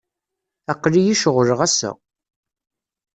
Aql-iyi 0.71 1.15
ceɣleɣ 1.21 1.59
ass-a. 1.67 1.91